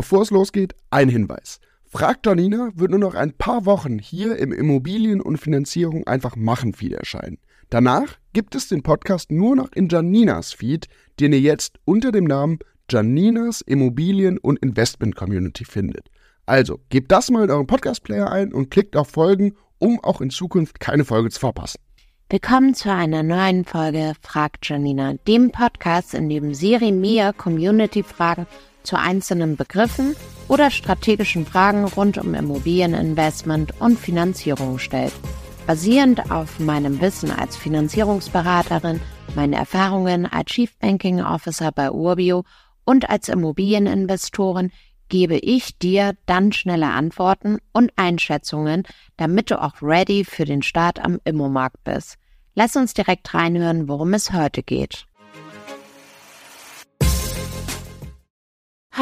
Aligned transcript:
Bevor 0.00 0.22
es 0.22 0.30
losgeht, 0.30 0.74
ein 0.88 1.10
Hinweis. 1.10 1.60
Frag 1.84 2.20
Janina 2.24 2.70
wird 2.74 2.90
nur 2.90 2.98
noch 2.98 3.14
ein 3.14 3.34
paar 3.34 3.66
Wochen 3.66 3.98
hier 3.98 4.38
im 4.38 4.50
Immobilien- 4.50 5.20
und 5.20 5.36
Finanzierung 5.36 6.06
einfach 6.06 6.36
machen 6.36 6.72
Feed 6.72 6.94
erscheinen. 6.94 7.36
Danach 7.68 8.16
gibt 8.32 8.54
es 8.54 8.66
den 8.66 8.82
Podcast 8.82 9.30
nur 9.30 9.56
noch 9.56 9.70
in 9.72 9.90
Janinas 9.90 10.54
Feed, 10.54 10.86
den 11.20 11.34
ihr 11.34 11.40
jetzt 11.40 11.80
unter 11.84 12.12
dem 12.12 12.24
Namen 12.24 12.60
Janinas 12.88 13.60
Immobilien- 13.60 14.38
und 14.38 14.58
Investment 14.60 15.16
Community 15.16 15.66
findet. 15.66 16.06
Also 16.46 16.80
gebt 16.88 17.12
das 17.12 17.30
mal 17.30 17.44
in 17.44 17.50
euren 17.50 17.66
Podcast-Player 17.66 18.32
ein 18.32 18.54
und 18.54 18.70
klickt 18.70 18.96
auf 18.96 19.08
Folgen, 19.08 19.52
um 19.78 20.02
auch 20.02 20.22
in 20.22 20.30
Zukunft 20.30 20.80
keine 20.80 21.04
Folge 21.04 21.28
zu 21.28 21.40
verpassen. 21.40 21.78
Willkommen 22.30 22.72
zu 22.74 22.90
einer 22.90 23.22
neuen 23.22 23.66
Folge 23.66 24.14
Fragt 24.22 24.66
Janina, 24.66 25.16
dem 25.28 25.50
Podcast, 25.50 26.14
in 26.14 26.30
dem 26.30 26.54
Siri 26.54 26.90
mir 26.90 27.34
Community-Fragen 27.34 28.46
zu 28.82 28.98
einzelnen 28.98 29.56
Begriffen 29.56 30.16
oder 30.48 30.70
strategischen 30.70 31.46
Fragen 31.46 31.84
rund 31.84 32.18
um 32.18 32.34
Immobilieninvestment 32.34 33.80
und 33.80 33.98
Finanzierung 33.98 34.78
stellt. 34.78 35.12
Basierend 35.66 36.30
auf 36.30 36.58
meinem 36.58 37.00
Wissen 37.00 37.30
als 37.30 37.56
Finanzierungsberaterin, 37.56 39.00
meinen 39.36 39.52
Erfahrungen 39.52 40.26
als 40.26 40.50
Chief 40.50 40.76
Banking 40.78 41.22
Officer 41.22 41.70
bei 41.70 41.90
Urbio 41.90 42.44
und 42.84 43.08
als 43.08 43.28
Immobilieninvestorin 43.28 44.72
gebe 45.08 45.36
ich 45.36 45.78
dir 45.78 46.14
dann 46.26 46.52
schnelle 46.52 46.88
Antworten 46.88 47.58
und 47.72 47.92
Einschätzungen, 47.96 48.84
damit 49.16 49.50
du 49.50 49.62
auch 49.62 49.82
ready 49.82 50.24
für 50.24 50.44
den 50.44 50.62
Start 50.62 50.98
am 51.04 51.20
Immomarkt 51.24 51.84
bist. 51.84 52.16
Lass 52.54 52.76
uns 52.76 52.94
direkt 52.94 53.32
reinhören, 53.34 53.88
worum 53.88 54.14
es 54.14 54.32
heute 54.32 54.62
geht. 54.62 55.06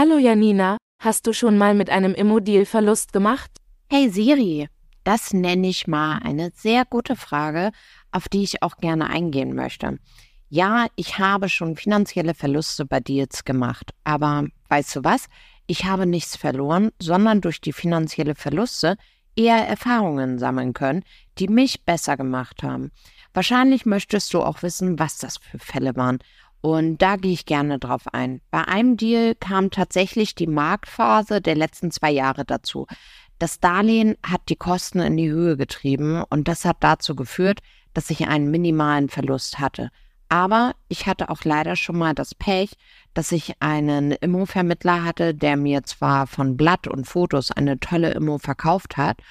Hallo 0.00 0.16
Janina, 0.16 0.76
hast 1.00 1.26
du 1.26 1.32
schon 1.32 1.58
mal 1.58 1.74
mit 1.74 1.90
einem 1.90 2.14
Immodeal 2.14 2.66
Verlust 2.66 3.12
gemacht? 3.12 3.50
Hey 3.90 4.08
Siri, 4.08 4.68
das 5.02 5.32
nenne 5.32 5.66
ich 5.66 5.88
mal 5.88 6.20
eine 6.22 6.52
sehr 6.54 6.84
gute 6.84 7.16
Frage, 7.16 7.72
auf 8.12 8.28
die 8.28 8.44
ich 8.44 8.62
auch 8.62 8.76
gerne 8.76 9.10
eingehen 9.10 9.56
möchte. 9.56 9.98
Ja, 10.50 10.86
ich 10.94 11.18
habe 11.18 11.48
schon 11.48 11.74
finanzielle 11.74 12.34
Verluste 12.34 12.84
bei 12.84 13.00
Deals 13.00 13.44
gemacht, 13.44 13.90
aber 14.04 14.46
weißt 14.68 14.94
du 14.94 15.00
was? 15.02 15.26
Ich 15.66 15.84
habe 15.86 16.06
nichts 16.06 16.36
verloren, 16.36 16.92
sondern 17.02 17.40
durch 17.40 17.60
die 17.60 17.72
finanzielle 17.72 18.36
Verluste 18.36 18.98
eher 19.34 19.66
Erfahrungen 19.66 20.38
sammeln 20.38 20.74
können, 20.74 21.02
die 21.38 21.48
mich 21.48 21.84
besser 21.84 22.16
gemacht 22.16 22.62
haben. 22.62 22.92
Wahrscheinlich 23.34 23.84
möchtest 23.84 24.32
du 24.32 24.42
auch 24.42 24.62
wissen, 24.62 25.00
was 25.00 25.18
das 25.18 25.38
für 25.38 25.58
Fälle 25.58 25.96
waren. 25.96 26.20
Und 26.60 26.98
da 26.98 27.16
gehe 27.16 27.32
ich 27.32 27.46
gerne 27.46 27.78
drauf 27.78 28.02
ein. 28.12 28.40
Bei 28.50 28.66
einem 28.66 28.96
Deal 28.96 29.34
kam 29.34 29.70
tatsächlich 29.70 30.34
die 30.34 30.46
Marktphase 30.46 31.40
der 31.40 31.54
letzten 31.54 31.90
zwei 31.90 32.10
Jahre 32.10 32.44
dazu. 32.44 32.86
Das 33.38 33.60
Darlehen 33.60 34.16
hat 34.24 34.42
die 34.48 34.56
Kosten 34.56 34.98
in 34.98 35.16
die 35.16 35.30
Höhe 35.30 35.56
getrieben 35.56 36.24
und 36.28 36.48
das 36.48 36.64
hat 36.64 36.78
dazu 36.80 37.14
geführt, 37.14 37.60
dass 37.94 38.10
ich 38.10 38.26
einen 38.26 38.50
minimalen 38.50 39.08
Verlust 39.08 39.60
hatte. 39.60 39.90
Aber 40.28 40.74
ich 40.88 41.06
hatte 41.06 41.30
auch 41.30 41.44
leider 41.44 41.76
schon 41.76 41.96
mal 41.96 42.14
das 42.14 42.34
Pech, 42.34 42.72
dass 43.14 43.32
ich 43.32 43.54
einen 43.60 44.12
Immo-Vermittler 44.12 45.04
hatte, 45.04 45.34
der 45.34 45.56
mir 45.56 45.84
zwar 45.84 46.26
von 46.26 46.56
Blatt 46.56 46.86
und 46.86 47.06
Fotos 47.06 47.50
eine 47.50 47.78
tolle 47.78 48.10
Immo 48.12 48.38
verkauft 48.38 48.96
hat 48.96 49.22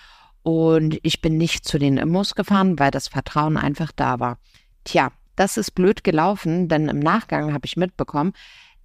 und 0.47 0.97
ich 1.03 1.21
bin 1.21 1.37
nicht 1.37 1.65
zu 1.65 1.77
den 1.77 1.97
Immos 1.97 2.33
gefahren, 2.33 2.79
weil 2.79 2.89
das 2.89 3.09
Vertrauen 3.09 3.57
einfach 3.57 3.91
da 3.93 4.21
war. 4.21 4.39
Tja, 4.85 5.11
das 5.37 5.55
ist 5.55 5.71
blöd 5.71 6.03
gelaufen, 6.03 6.67
denn 6.67 6.89
im 6.89 6.99
Nachgang 6.99 7.53
habe 7.53 7.65
ich 7.65 7.77
mitbekommen, 7.77 8.33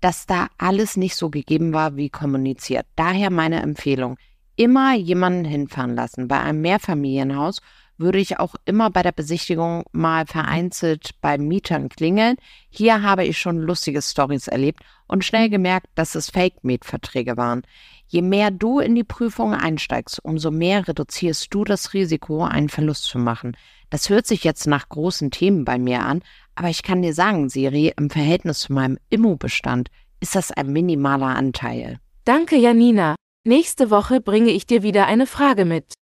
dass 0.01 0.27
da 0.27 0.49
alles 0.59 0.97
nicht 0.97 1.17
so 1.17 1.31
gegeben 1.31 1.73
war 1.73 1.97
wie 1.97 2.11
kommuniziert. 2.11 2.87
Daher 2.95 3.31
meine 3.31 3.63
Empfehlung, 3.63 4.17
immer 4.57 4.95
jemanden 4.95 5.45
hinfahren 5.45 5.97
lassen. 5.97 6.29
Bei 6.29 6.41
einem 6.41 6.61
Mehrfamilienhaus 6.61 7.61
würde 7.99 8.19
ich 8.19 8.39
auch 8.39 8.55
immer 8.65 8.91
bei 8.91 9.03
der 9.03 9.13
Besichtigung 9.13 9.85
mal 9.93 10.27
vereinzelt 10.27 11.11
bei 11.21 11.39
Mietern 11.39 11.89
klingeln. 11.89 12.37
Hier 12.69 13.03
habe 13.03 13.25
ich 13.25 13.39
schon 13.39 13.59
lustige 13.59 14.03
Stories 14.03 14.49
erlebt 14.49 14.81
und 15.07 15.25
schnell 15.25 15.49
gemerkt, 15.49 15.87
dass 15.95 16.15
es 16.15 16.31
Fake-Mietverträge 16.31 17.37
waren. 17.37 17.63
Je 18.07 18.23
mehr 18.23 18.51
du 18.51 18.79
in 18.79 18.95
die 18.95 19.05
Prüfung 19.05 19.55
einsteigst, 19.55 20.23
umso 20.23 20.51
mehr 20.51 20.87
reduzierst 20.87 21.49
du 21.51 21.65
das 21.65 21.95
Risiko, 21.95 22.45
einen 22.45 22.69
Verlust 22.69 23.05
zu 23.05 23.19
machen. 23.19 23.57
Das 23.89 24.09
hört 24.09 24.27
sich 24.27 24.43
jetzt 24.45 24.67
nach 24.67 24.89
großen 24.89 25.31
Themen 25.31 25.65
bei 25.65 25.79
mir 25.79 26.01
an, 26.01 26.23
aber 26.55 26.69
ich 26.69 26.83
kann 26.83 27.03
dir 27.03 27.15
sagen, 27.15 27.49
Siri, 27.49 27.93
im 27.97 28.11
Verhältnis 28.11 28.61
zu 28.61 28.73
meinem 28.73 28.99
Immobestand 29.11 29.89
ist 30.21 30.35
das 30.35 30.53
ein 30.53 30.73
minimaler 30.73 31.37
Anteil. 31.37 31.99
Danke, 32.25 32.57
Janina. 32.57 33.17
Nächste 33.45 33.91
Woche 33.91 34.21
bringe 34.21 34.51
ich 34.51 34.67
dir 34.67 34.83
wieder 34.83 35.07
eine 35.07 35.27
Frage 35.27 35.65
mit. 35.65 35.95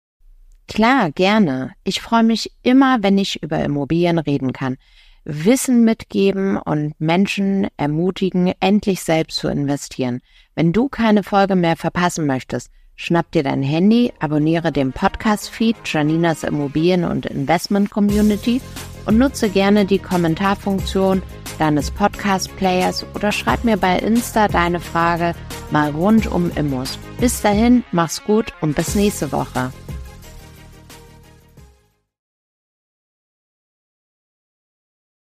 Klar, 0.67 1.11
gerne. 1.11 1.71
Ich 1.83 2.01
freue 2.01 2.23
mich 2.23 2.51
immer, 2.61 3.01
wenn 3.01 3.17
ich 3.17 3.41
über 3.41 3.63
Immobilien 3.63 4.19
reden 4.19 4.53
kann. 4.53 4.77
Wissen 5.23 5.83
mitgeben 5.83 6.57
und 6.57 6.93
Menschen 6.99 7.67
ermutigen, 7.77 8.53
endlich 8.59 9.01
selbst 9.01 9.37
zu 9.37 9.47
investieren. 9.47 10.21
Wenn 10.55 10.71
du 10.73 10.89
keine 10.89 11.23
Folge 11.23 11.55
mehr 11.55 11.75
verpassen 11.75 12.25
möchtest, 12.25 12.69
schnapp 12.95 13.31
dir 13.31 13.43
dein 13.43 13.63
Handy, 13.63 14.13
abonniere 14.19 14.71
den 14.71 14.93
Podcast-Feed 14.93 15.75
Janinas 15.85 16.43
Immobilien- 16.43 17.05
und 17.05 17.25
Investment 17.25 17.89
Community 17.89 18.61
und 19.05 19.17
nutze 19.17 19.49
gerne 19.49 19.85
die 19.85 19.99
Kommentarfunktion 19.99 21.21
deines 21.59 21.91
Podcast-Players 21.91 23.05
oder 23.15 23.31
schreib 23.31 23.63
mir 23.63 23.77
bei 23.77 23.97
Insta 23.99 24.47
deine 24.47 24.79
Frage 24.79 25.33
mal 25.69 25.91
rund 25.91 26.27
um 26.27 26.51
Immos. 26.55 26.97
Bis 27.19 27.41
dahin, 27.41 27.83
mach's 27.91 28.23
gut 28.23 28.53
und 28.61 28.75
bis 28.75 28.95
nächste 28.95 29.31
Woche. 29.31 29.71